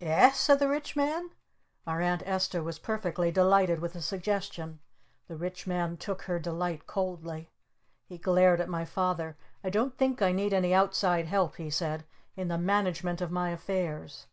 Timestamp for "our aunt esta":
1.86-2.62